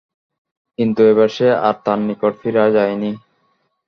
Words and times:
কিন্তু 0.79 1.01
এবার 1.03 1.29
সে 1.37 1.47
আর 1.67 1.75
তার 1.85 1.99
নিকট 2.07 2.33
ফিরে 2.41 2.65
যায়নি। 2.75 3.11